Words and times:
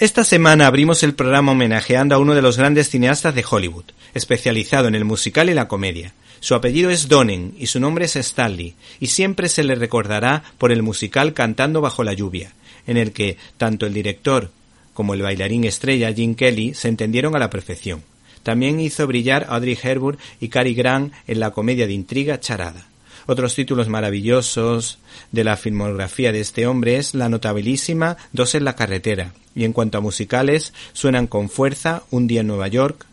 Esta 0.00 0.22
semana 0.22 0.68
abrimos 0.68 1.02
el 1.02 1.14
programa 1.14 1.50
homenajeando 1.50 2.14
a 2.14 2.18
uno 2.18 2.36
de 2.36 2.40
los 2.40 2.56
grandes 2.56 2.88
cineastas 2.88 3.34
de 3.34 3.44
Hollywood, 3.48 3.86
especializado 4.14 4.86
en 4.86 4.94
el 4.94 5.04
musical 5.04 5.50
y 5.50 5.54
la 5.54 5.66
comedia. 5.66 6.14
Su 6.38 6.54
apellido 6.54 6.90
es 6.90 7.08
Donen 7.08 7.52
y 7.58 7.66
su 7.66 7.80
nombre 7.80 8.04
es 8.04 8.14
Stanley, 8.14 8.76
y 9.00 9.08
siempre 9.08 9.48
se 9.48 9.64
le 9.64 9.74
recordará 9.74 10.44
por 10.56 10.70
el 10.70 10.84
musical 10.84 11.34
Cantando 11.34 11.80
bajo 11.80 12.04
la 12.04 12.12
lluvia, 12.12 12.52
en 12.86 12.96
el 12.96 13.10
que 13.10 13.38
tanto 13.56 13.86
el 13.86 13.92
director 13.92 14.52
como 14.94 15.14
el 15.14 15.22
bailarín 15.22 15.64
estrella 15.64 16.12
Jim 16.12 16.36
Kelly 16.36 16.74
se 16.74 16.86
entendieron 16.86 17.34
a 17.34 17.40
la 17.40 17.50
perfección. 17.50 18.04
También 18.44 18.78
hizo 18.78 19.04
brillar 19.08 19.46
a 19.48 19.56
Audrey 19.56 19.76
Hepburn 19.82 20.18
y 20.40 20.46
Cary 20.46 20.74
Grant 20.74 21.12
en 21.26 21.40
la 21.40 21.50
comedia 21.50 21.88
de 21.88 21.94
intriga 21.94 22.38
Charada. 22.38 22.86
Otros 23.30 23.54
títulos 23.54 23.90
maravillosos 23.90 25.00
de 25.32 25.44
la 25.44 25.58
filmografía 25.58 26.32
de 26.32 26.40
este 26.40 26.66
hombre 26.66 26.96
es 26.96 27.12
la 27.12 27.28
notabilísima 27.28 28.16
Dos 28.32 28.54
en 28.54 28.64
la 28.64 28.74
carretera, 28.74 29.34
y 29.54 29.64
en 29.64 29.74
cuanto 29.74 29.98
a 29.98 30.00
musicales, 30.00 30.72
suenan 30.94 31.26
con 31.26 31.50
fuerza 31.50 32.04
Un 32.08 32.26
día 32.26 32.40
en 32.40 32.46
Nueva 32.46 32.68
York, 32.68 33.04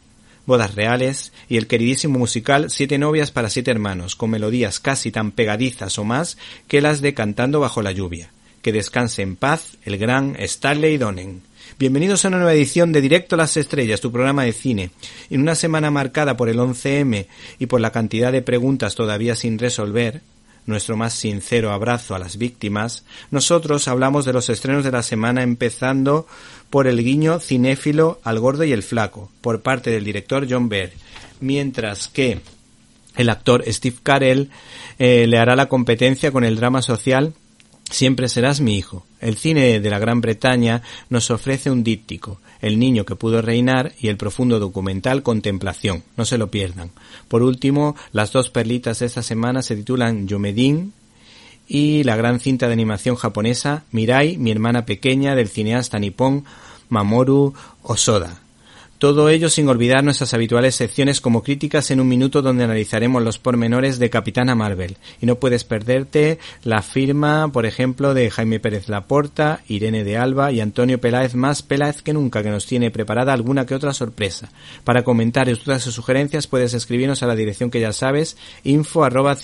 Bodas 0.45 0.73
Reales 0.73 1.33
y 1.49 1.57
el 1.57 1.67
queridísimo 1.67 2.17
musical 2.17 2.69
Siete 2.69 2.97
novias 2.97 3.31
para 3.31 3.49
siete 3.49 3.71
hermanos, 3.71 4.15
con 4.15 4.29
melodías 4.29 4.79
casi 4.79 5.11
tan 5.11 5.31
pegadizas 5.31 5.99
o 5.99 6.05
más 6.05 6.37
que 6.69 6.79
las 6.79 7.01
de 7.01 7.13
Cantando 7.13 7.59
bajo 7.59 7.81
la 7.81 7.91
lluvia. 7.91 8.29
Que 8.61 8.71
descanse 8.71 9.21
en 9.21 9.35
paz 9.35 9.75
el 9.83 9.97
gran 9.97 10.37
Stanley 10.39 10.97
Donen. 10.97 11.41
Bienvenidos 11.77 12.23
a 12.23 12.29
una 12.29 12.37
nueva 12.37 12.53
edición 12.53 12.93
de 12.93 13.01
Directo 13.01 13.35
a 13.35 13.37
las 13.37 13.57
Estrellas, 13.57 13.99
tu 13.99 14.09
programa 14.09 14.43
de 14.43 14.53
cine. 14.53 14.91
En 15.29 15.41
una 15.41 15.55
semana 15.55 15.91
marcada 15.91 16.37
por 16.37 16.47
el 16.47 16.57
11M 16.57 17.25
y 17.59 17.65
por 17.65 17.81
la 17.81 17.91
cantidad 17.91 18.31
de 18.31 18.41
preguntas 18.41 18.95
todavía 18.95 19.35
sin 19.35 19.59
resolver, 19.59 20.21
nuestro 20.65 20.95
más 20.95 21.13
sincero 21.13 21.73
abrazo 21.73 22.15
a 22.15 22.19
las 22.19 22.37
víctimas, 22.37 23.03
nosotros 23.29 23.89
hablamos 23.89 24.23
de 24.23 24.31
los 24.31 24.49
estrenos 24.49 24.85
de 24.85 24.91
la 24.91 25.03
semana 25.03 25.43
empezando 25.43 26.27
por 26.69 26.87
el 26.87 27.03
guiño 27.03 27.39
cinéfilo 27.39 28.21
al 28.23 28.39
gordo 28.39 28.63
y 28.63 28.71
el 28.71 28.81
flaco, 28.81 29.29
por 29.41 29.61
parte 29.61 29.91
del 29.91 30.05
director 30.05 30.47
John 30.49 30.69
Baer, 30.69 30.93
mientras 31.41 32.07
que 32.07 32.39
el 33.17 33.29
actor 33.29 33.65
Steve 33.67 33.97
Carell 34.01 34.49
eh, 34.97 35.27
le 35.27 35.37
hará 35.37 35.57
la 35.57 35.67
competencia 35.67 36.31
con 36.31 36.45
el 36.45 36.55
drama 36.55 36.81
social 36.81 37.33
Siempre 37.89 38.29
serás 38.29 38.61
mi 38.61 38.77
hijo. 38.77 39.05
El 39.19 39.37
cine 39.37 39.79
de 39.79 39.89
la 39.89 39.99
Gran 39.99 40.21
Bretaña 40.21 40.81
nos 41.09 41.29
ofrece 41.31 41.69
un 41.69 41.83
díptico, 41.83 42.41
El 42.61 42.79
niño 42.79 43.05
que 43.05 43.15
pudo 43.15 43.41
reinar 43.41 43.93
y 43.99 44.07
el 44.07 44.17
profundo 44.17 44.59
documental 44.59 45.23
Contemplación. 45.23 46.03
No 46.17 46.25
se 46.25 46.37
lo 46.37 46.49
pierdan. 46.49 46.91
Por 47.27 47.43
último, 47.43 47.95
las 48.11 48.31
dos 48.31 48.49
perlitas 48.49 48.99
de 48.99 49.05
esta 49.05 49.21
semana 49.21 49.61
se 49.61 49.75
titulan 49.75 50.27
Yomedin 50.27 50.93
y 51.67 52.03
la 52.03 52.15
gran 52.15 52.39
cinta 52.39 52.67
de 52.67 52.73
animación 52.73 53.15
japonesa 53.15 53.83
Mirai, 53.91 54.37
mi 54.37 54.51
hermana 54.51 54.85
pequeña 54.85 55.35
del 55.35 55.49
cineasta 55.49 55.99
nipón 55.99 56.45
Mamoru 56.89 57.53
Osoda. 57.83 58.44
Todo 59.05 59.29
ello 59.29 59.51
sin 59.51 59.69
olvidar 59.69 60.03
nuestras 60.03 60.33
habituales 60.33 60.73
secciones 60.73 61.21
como 61.21 61.43
críticas 61.43 61.91
en 61.91 61.99
un 61.99 62.07
minuto 62.07 62.41
donde 62.41 62.63
analizaremos 62.63 63.21
los 63.21 63.37
pormenores 63.37 63.99
de 63.99 64.09
Capitana 64.09 64.55
Marvel. 64.55 64.97
Y 65.21 65.27
no 65.27 65.35
puedes 65.35 65.63
perderte 65.63 66.39
la 66.63 66.81
firma, 66.81 67.51
por 67.51 67.67
ejemplo, 67.67 68.15
de 68.15 68.31
Jaime 68.31 68.59
Pérez 68.59 68.89
Laporta, 68.89 69.61
Irene 69.67 70.03
de 70.03 70.17
Alba 70.17 70.51
y 70.51 70.59
Antonio 70.59 70.99
Peláez 70.99 71.35
más 71.35 71.61
Peláez 71.61 72.01
que 72.01 72.13
nunca, 72.13 72.41
que 72.41 72.49
nos 72.49 72.65
tiene 72.65 72.89
preparada 72.89 73.31
alguna 73.31 73.67
que 73.67 73.75
otra 73.75 73.93
sorpresa. 73.93 74.49
Para 74.83 75.03
comentarios, 75.03 75.63
dudas 75.63 75.85
o 75.85 75.91
sugerencias 75.91 76.47
puedes 76.47 76.73
escribirnos 76.73 77.21
a 77.21 77.27
la 77.27 77.35
dirección 77.35 77.69
que 77.69 77.81
ya 77.81 77.93
sabes, 77.93 78.37
info 78.63 79.03
arroba. 79.03 79.37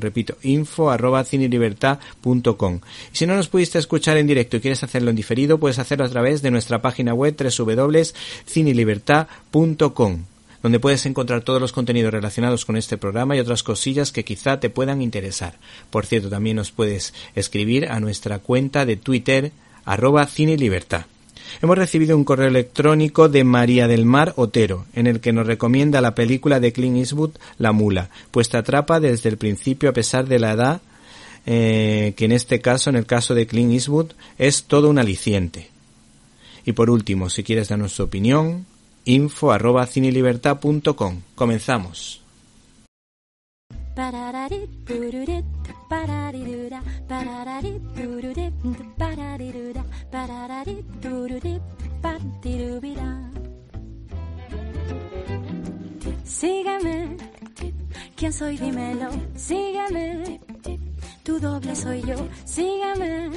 Repito, 0.00 0.38
info 0.44 0.90
arroba 0.90 1.24
cinelibertad.com. 1.24 2.80
Y 3.12 3.16
si 3.18 3.26
no 3.26 3.36
nos 3.36 3.48
pudiste 3.48 3.78
escuchar 3.78 4.16
en 4.16 4.26
directo 4.26 4.56
y 4.56 4.60
quieres 4.60 4.82
hacerlo 4.82 5.10
en 5.10 5.16
diferido, 5.16 5.58
puedes 5.58 5.78
hacerlo 5.78 6.06
a 6.06 6.08
través 6.08 6.40
de 6.40 6.50
nuestra 6.50 6.80
página 6.80 7.12
web 7.12 7.36
www 7.36 8.06
cinelibertad.com 8.46 10.24
donde 10.62 10.80
puedes 10.80 11.06
encontrar 11.06 11.42
todos 11.42 11.60
los 11.60 11.70
contenidos 11.70 12.12
relacionados 12.12 12.64
con 12.64 12.76
este 12.76 12.98
programa 12.98 13.36
y 13.36 13.38
otras 13.38 13.62
cosillas 13.62 14.10
que 14.10 14.24
quizá 14.24 14.58
te 14.58 14.68
puedan 14.68 15.00
interesar. 15.00 15.54
Por 15.90 16.06
cierto, 16.06 16.28
también 16.28 16.56
nos 16.56 16.72
puedes 16.72 17.14
escribir 17.36 17.86
a 17.88 18.00
nuestra 18.00 18.40
cuenta 18.40 18.84
de 18.84 18.96
Twitter, 18.96 19.52
arroba 19.84 20.26
cinelibertad. 20.26 21.06
Hemos 21.62 21.78
recibido 21.78 22.16
un 22.16 22.24
correo 22.24 22.48
electrónico 22.48 23.28
de 23.28 23.44
María 23.44 23.86
del 23.86 24.04
Mar 24.04 24.32
Otero, 24.36 24.86
en 24.94 25.06
el 25.06 25.20
que 25.20 25.32
nos 25.32 25.46
recomienda 25.46 26.00
la 26.00 26.14
película 26.14 26.58
de 26.58 26.72
Clint 26.72 26.96
Eastwood, 26.96 27.36
La 27.58 27.72
Mula, 27.72 28.10
pues 28.30 28.48
te 28.48 28.56
atrapa 28.56 28.98
desde 29.00 29.28
el 29.28 29.36
principio 29.36 29.88
a 29.88 29.92
pesar 29.92 30.26
de 30.26 30.38
la 30.38 30.52
edad, 30.52 30.80
eh, 31.46 32.14
que 32.16 32.24
en 32.24 32.32
este 32.32 32.60
caso, 32.60 32.90
en 32.90 32.96
el 32.96 33.06
caso 33.06 33.34
de 33.34 33.46
Clint 33.46 33.72
Eastwood, 33.72 34.12
es 34.38 34.64
todo 34.64 34.90
un 34.90 34.98
aliciente. 34.98 35.70
Y 36.66 36.72
por 36.72 36.90
último, 36.90 37.30
si 37.30 37.44
quieres 37.44 37.68
darnos 37.68 37.94
tu 37.94 38.02
opinión, 38.02 38.66
info 39.04 39.52
arroba 39.52 39.86
cinelibertad.com. 39.86 41.22
Comenzamos. 41.36 42.20
Sígueme, 56.24 57.16
¿quién 58.16 58.32
soy? 58.32 58.58
Dímelo. 58.58 59.10
Sígueme, 59.36 60.40
tu 61.22 61.38
doble 61.38 61.76
soy 61.76 62.02
yo. 62.02 62.16
Sígueme, 62.44 63.30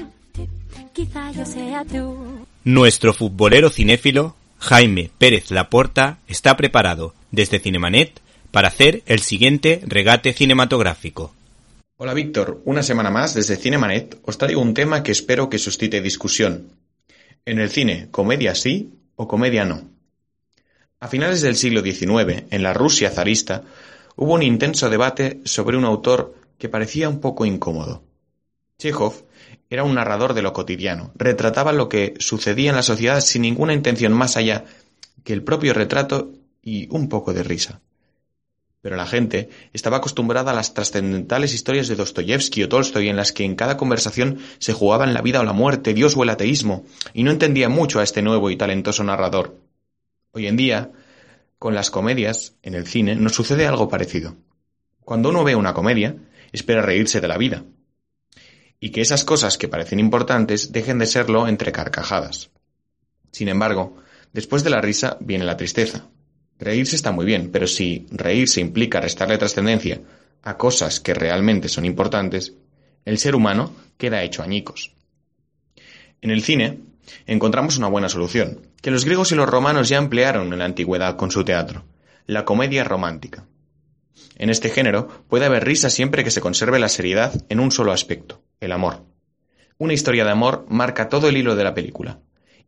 quizá 0.94 1.32
yo 1.32 1.46
sea 1.46 1.86
tú. 1.86 2.49
Nuestro 2.66 3.14
futbolero 3.14 3.70
cinéfilo, 3.70 4.36
Jaime 4.58 5.12
Pérez 5.18 5.50
Laporta, 5.50 6.20
está 6.28 6.58
preparado 6.58 7.16
desde 7.32 7.60
Cinemanet 7.60 8.20
para 8.52 8.68
hacer 8.68 9.02
el 9.06 9.20
siguiente 9.20 9.82
regate 9.88 10.34
cinematográfico. 10.34 11.34
Hola 11.96 12.14
Víctor, 12.14 12.62
una 12.66 12.84
semana 12.84 13.12
más 13.12 13.34
desde 13.34 13.56
Cinemanet 13.56 14.20
os 14.26 14.38
traigo 14.38 14.62
un 14.62 14.74
tema 14.74 15.04
que 15.04 15.14
espero 15.14 15.50
que 15.50 15.58
suscite 15.58 16.02
discusión. 16.02 16.74
En 17.46 17.60
el 17.60 17.70
cine, 17.70 18.10
¿comedia 18.12 18.54
sí 18.56 18.92
o 19.16 19.26
comedia 19.26 19.64
no? 19.64 19.90
A 21.00 21.08
finales 21.08 21.42
del 21.42 21.56
siglo 21.56 21.82
XIX, 21.82 22.44
en 22.52 22.62
la 22.62 22.74
Rusia 22.74 23.10
zarista, 23.10 23.64
hubo 24.18 24.34
un 24.34 24.44
intenso 24.44 24.90
debate 24.90 25.40
sobre 25.46 25.78
un 25.78 25.86
autor 25.86 26.36
que 26.58 26.68
parecía 26.68 27.08
un 27.08 27.22
poco 27.22 27.46
incómodo. 27.46 28.04
Chekhov 28.80 29.26
era 29.70 29.84
un 29.84 29.94
narrador 29.94 30.34
de 30.34 30.42
lo 30.42 30.54
cotidiano, 30.54 31.12
retrataba 31.16 31.74
lo 31.74 31.90
que 31.90 32.16
sucedía 32.18 32.70
en 32.70 32.78
la 32.78 32.82
sociedad 32.82 33.20
sin 33.20 33.42
ninguna 33.42 33.74
intención 33.74 34.14
más 34.14 34.38
allá 34.38 34.64
que 35.26 35.34
el 35.34 35.44
propio 35.44 35.74
retrato 35.74 36.32
y 36.64 36.88
un 36.90 37.10
poco 37.10 37.34
de 37.34 37.44
risa. 37.44 37.82
Pero 38.82 38.96
la 38.96 39.06
gente 39.06 39.50
estaba 39.74 39.98
acostumbrada 39.98 40.52
a 40.52 40.56
las 40.56 40.74
trascendentales 40.74 41.54
historias 41.54 41.90
de 41.90 41.98
Dostoyevsky 41.98 42.64
o 42.64 42.70
Tolstoy 42.70 43.10
en 43.10 43.18
las 43.18 43.34
que 43.34 43.44
en 43.44 43.56
cada 43.56 43.76
conversación 43.76 44.40
se 44.60 44.72
jugaban 44.72 45.14
la 45.14 45.22
vida 45.22 45.42
o 45.42 45.44
la 45.44 45.52
muerte, 45.52 45.94
Dios 45.94 46.16
o 46.16 46.24
el 46.24 46.30
ateísmo, 46.30 46.86
y 47.14 47.24
no 47.24 47.32
entendía 47.32 47.68
mucho 47.68 48.00
a 48.00 48.04
este 48.04 48.22
nuevo 48.22 48.50
y 48.50 48.56
talentoso 48.56 49.04
narrador. 49.04 49.58
Hoy 50.32 50.48
en 50.48 50.56
día, 50.56 50.92
Con 51.58 51.76
las 51.76 51.92
comedias, 51.92 52.56
en 52.64 52.74
el 52.74 52.88
cine, 52.88 53.18
nos 53.18 53.36
sucede 53.36 53.68
algo 53.68 53.90
parecido. 53.90 54.38
Cuando 55.04 55.28
uno 55.28 55.44
ve 55.44 55.56
una 55.56 55.74
comedia, 55.74 56.16
espera 56.54 56.82
reírse 56.82 57.20
de 57.20 57.28
la 57.28 57.38
vida. 57.38 57.66
Y 58.80 58.92
que 58.92 59.02
esas 59.02 59.26
cosas 59.26 59.58
que 59.58 59.68
parecen 59.68 60.00
importantes 60.00 60.72
dejen 60.72 61.00
de 61.00 61.06
serlo 61.06 61.48
entre 61.48 61.72
carcajadas. 61.72 62.50
Sin 63.32 63.50
embargo, 63.50 63.98
después 64.34 64.64
de 64.64 64.70
la 64.70 64.82
risa 64.82 65.18
viene 65.20 65.46
la 65.46 65.58
tristeza. 65.58 66.08
Reírse 66.58 66.96
está 66.96 67.12
muy 67.12 67.26
bien, 67.26 67.52
pero 67.52 67.68
si 67.68 68.08
reírse 68.12 68.62
implica 68.62 69.02
restarle 69.02 69.38
trascendencia 69.38 70.02
a 70.44 70.58
cosas 70.58 71.00
que 71.00 71.14
realmente 71.14 71.70
son 71.70 71.86
importantes, 71.86 72.54
el 73.06 73.18
ser 73.18 73.36
humano 73.36 73.74
queda 73.98 74.24
hecho 74.24 74.44
añicos. 74.44 74.94
En 76.22 76.32
el 76.32 76.44
cine 76.44 76.80
encontramos 77.26 77.78
una 77.78 77.88
buena 77.88 78.10
solución, 78.10 78.68
que 78.82 78.92
los 78.92 79.06
griegos 79.06 79.32
y 79.32 79.36
los 79.36 79.50
romanos 79.50 79.90
ya 79.90 79.98
emplearon 79.98 80.52
en 80.52 80.60
la 80.60 80.66
antigüedad 80.66 81.16
con 81.16 81.32
su 81.32 81.44
teatro, 81.44 81.86
la 82.26 82.46
comedia 82.46 82.84
romántica. 82.84 83.46
En 84.36 84.50
este 84.50 84.70
género 84.70 85.08
puede 85.28 85.46
haber 85.46 85.66
risa 85.66 85.90
siempre 85.90 86.24
que 86.24 86.32
se 86.32 86.42
conserve 86.42 86.80
la 86.80 86.90
seriedad 86.90 87.34
en 87.50 87.60
un 87.60 87.72
solo 87.72 87.92
aspecto, 87.92 88.42
el 88.60 88.72
amor. 88.72 89.06
Una 89.78 89.94
historia 89.94 90.26
de 90.26 90.32
amor 90.32 90.66
marca 90.70 91.10
todo 91.10 91.30
el 91.30 91.38
hilo 91.38 91.56
de 91.56 91.64
la 91.64 91.74
película, 91.74 92.20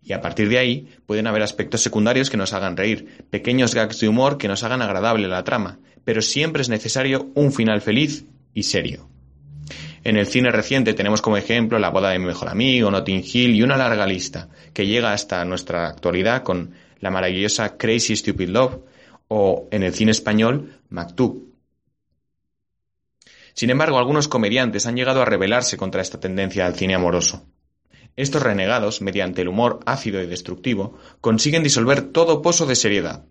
y 0.03 0.13
a 0.13 0.21
partir 0.21 0.49
de 0.49 0.57
ahí 0.57 0.87
pueden 1.05 1.27
haber 1.27 1.43
aspectos 1.43 1.81
secundarios 1.81 2.29
que 2.29 2.37
nos 2.37 2.53
hagan 2.53 2.77
reír, 2.77 3.25
pequeños 3.29 3.75
gags 3.75 3.99
de 3.99 4.09
humor 4.09 4.37
que 4.37 4.47
nos 4.47 4.63
hagan 4.63 4.81
agradable 4.81 5.27
la 5.27 5.43
trama, 5.43 5.79
pero 6.03 6.21
siempre 6.21 6.61
es 6.61 6.69
necesario 6.69 7.31
un 7.35 7.51
final 7.51 7.81
feliz 7.81 8.25
y 8.53 8.63
serio. 8.63 9.07
En 10.03 10.17
el 10.17 10.25
cine 10.25 10.51
reciente 10.51 10.95
tenemos 10.95 11.21
como 11.21 11.37
ejemplo 11.37 11.77
La 11.77 11.89
boda 11.89 12.09
de 12.09 12.17
mi 12.17 12.25
mejor 12.25 12.49
amigo, 12.49 12.89
Notting 12.89 13.23
Hill 13.23 13.55
y 13.55 13.61
una 13.61 13.77
larga 13.77 14.07
lista, 14.07 14.49
que 14.73 14.87
llega 14.87 15.13
hasta 15.13 15.45
nuestra 15.45 15.87
actualidad 15.87 16.41
con 16.41 16.71
la 16.99 17.11
maravillosa 17.11 17.77
Crazy 17.77 18.15
Stupid 18.15 18.49
Love 18.49 18.79
o 19.27 19.67
en 19.71 19.83
el 19.83 19.93
cine 19.93 20.11
español 20.11 20.79
Maktub. 20.89 21.50
Sin 23.53 23.69
embargo, 23.69 23.97
algunos 23.97 24.27
comediantes 24.27 24.85
han 24.85 24.95
llegado 24.95 25.21
a 25.21 25.25
rebelarse 25.25 25.77
contra 25.77 26.01
esta 26.01 26.19
tendencia 26.19 26.65
al 26.65 26.75
cine 26.75 26.95
amoroso. 26.95 27.45
Estos 28.15 28.43
renegados, 28.43 29.01
mediante 29.01 29.41
el 29.41 29.47
humor 29.47 29.79
ácido 29.85 30.21
y 30.21 30.27
destructivo, 30.27 30.97
consiguen 31.21 31.63
disolver 31.63 32.01
todo 32.01 32.41
pozo 32.41 32.65
de 32.65 32.75
seriedad. 32.75 33.25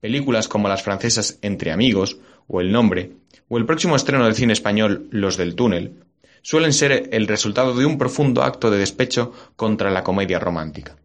Películas 0.00 0.48
como 0.48 0.68
las 0.68 0.82
francesas 0.82 1.38
Entre 1.42 1.72
amigos 1.72 2.18
o 2.46 2.60
El 2.60 2.72
nombre, 2.72 3.12
o 3.48 3.58
el 3.58 3.66
próximo 3.66 3.96
estreno 3.96 4.24
del 4.24 4.34
cine 4.34 4.52
español 4.52 5.08
Los 5.10 5.36
del 5.36 5.54
túnel, 5.54 6.02
suelen 6.42 6.72
ser 6.72 7.10
el 7.12 7.28
resultado 7.28 7.74
de 7.74 7.84
un 7.84 7.98
profundo 7.98 8.42
acto 8.42 8.70
de 8.70 8.78
despecho 8.78 9.32
contra 9.56 9.90
la 9.90 10.02
comedia 10.02 10.38
romántica. 10.38 10.96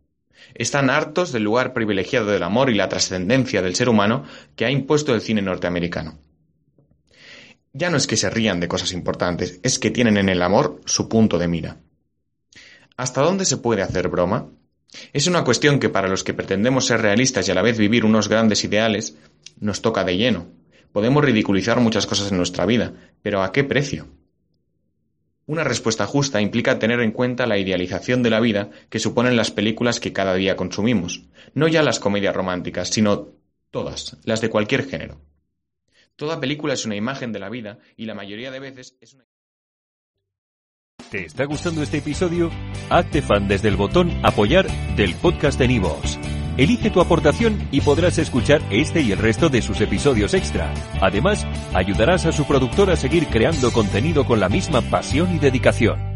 Están 0.53 0.89
hartos 0.89 1.33
del 1.33 1.43
lugar 1.43 1.73
privilegiado 1.73 2.27
del 2.27 2.43
amor 2.43 2.69
y 2.69 2.75
la 2.75 2.87
trascendencia 2.87 3.61
del 3.61 3.75
ser 3.75 3.89
humano 3.89 4.23
que 4.55 4.65
ha 4.65 4.71
impuesto 4.71 5.13
el 5.13 5.21
cine 5.21 5.41
norteamericano. 5.41 6.17
Ya 7.77 7.89
no 7.89 7.97
es 7.97 8.07
que 8.07 8.15
se 8.15 8.29
rían 8.29 8.61
de 8.61 8.69
cosas 8.69 8.93
importantes, 8.93 9.59
es 9.61 9.79
que 9.79 9.91
tienen 9.91 10.15
en 10.15 10.29
el 10.29 10.41
amor 10.41 10.79
su 10.85 11.09
punto 11.09 11.37
de 11.37 11.49
mira. 11.49 11.81
¿Hasta 12.95 13.21
dónde 13.21 13.43
se 13.43 13.57
puede 13.57 13.81
hacer 13.81 14.07
broma? 14.07 14.47
Es 15.11 15.27
una 15.27 15.43
cuestión 15.43 15.77
que 15.77 15.89
para 15.89 16.07
los 16.07 16.23
que 16.23 16.33
pretendemos 16.33 16.85
ser 16.85 17.01
realistas 17.01 17.45
y 17.45 17.51
a 17.51 17.53
la 17.53 17.61
vez 17.61 17.77
vivir 17.77 18.05
unos 18.05 18.29
grandes 18.29 18.63
ideales, 18.63 19.17
nos 19.59 19.81
toca 19.81 20.05
de 20.05 20.15
lleno. 20.15 20.47
Podemos 20.93 21.25
ridiculizar 21.25 21.81
muchas 21.81 22.07
cosas 22.07 22.31
en 22.31 22.37
nuestra 22.37 22.65
vida, 22.65 22.93
pero 23.21 23.43
¿a 23.43 23.51
qué 23.51 23.65
precio? 23.65 24.07
Una 25.45 25.65
respuesta 25.65 26.05
justa 26.07 26.39
implica 26.39 26.79
tener 26.79 27.01
en 27.01 27.11
cuenta 27.11 27.45
la 27.45 27.57
idealización 27.57 28.23
de 28.23 28.29
la 28.29 28.39
vida 28.39 28.69
que 28.89 28.99
suponen 28.99 29.35
las 29.35 29.51
películas 29.51 29.99
que 29.99 30.13
cada 30.13 30.33
día 30.35 30.55
consumimos, 30.55 31.25
no 31.53 31.67
ya 31.67 31.83
las 31.83 31.99
comedias 31.99 32.37
románticas, 32.37 32.87
sino 32.87 33.33
todas, 33.69 34.15
las 34.23 34.39
de 34.39 34.49
cualquier 34.49 34.87
género. 34.87 35.19
Toda 36.15 36.39
película 36.39 36.73
es 36.73 36.85
una 36.85 36.95
imagen 36.95 37.33
de 37.33 37.39
la 37.39 37.49
vida 37.49 37.79
y 37.97 38.05
la 38.05 38.15
mayoría 38.15 38.51
de 38.51 38.59
veces 38.59 38.97
es 39.01 39.13
una... 39.13 39.25
¿Te 41.11 41.25
está 41.25 41.45
gustando 41.45 41.83
este 41.83 41.97
episodio? 41.97 42.49
Hazte 42.89 43.21
fan 43.21 43.47
desde 43.47 43.67
el 43.67 43.75
botón 43.75 44.11
apoyar 44.23 44.67
del 44.95 45.13
podcast 45.15 45.59
de 45.59 45.67
Nivos. 45.67 46.17
Elige 46.57 46.89
tu 46.89 47.01
aportación 47.01 47.67
y 47.71 47.81
podrás 47.81 48.17
escuchar 48.17 48.61
este 48.71 49.01
y 49.01 49.11
el 49.11 49.19
resto 49.19 49.49
de 49.49 49.61
sus 49.61 49.81
episodios 49.81 50.33
extra. 50.33 50.73
Además, 51.01 51.45
ayudarás 51.73 52.25
a 52.25 52.31
su 52.31 52.45
productor 52.45 52.89
a 52.89 52.95
seguir 52.95 53.27
creando 53.27 53.71
contenido 53.73 54.25
con 54.25 54.39
la 54.39 54.47
misma 54.47 54.81
pasión 54.81 55.35
y 55.35 55.39
dedicación. 55.39 56.14